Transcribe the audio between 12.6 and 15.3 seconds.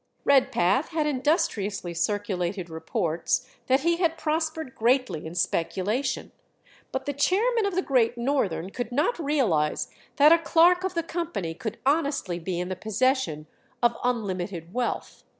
the possession of unlimited wealth.